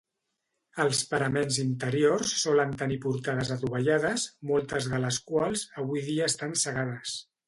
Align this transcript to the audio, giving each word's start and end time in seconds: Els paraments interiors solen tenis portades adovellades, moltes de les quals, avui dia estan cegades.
Els 0.83 0.99
paraments 1.09 1.57
interiors 1.63 2.31
solen 2.43 2.73
tenis 2.79 3.01
portades 3.03 3.51
adovellades, 3.57 4.25
moltes 4.53 4.87
de 4.95 5.03
les 5.05 5.21
quals, 5.33 5.67
avui 5.85 6.03
dia 6.09 6.31
estan 6.35 6.57
cegades. 6.63 7.15